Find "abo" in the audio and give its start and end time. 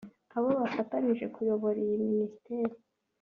0.37-0.49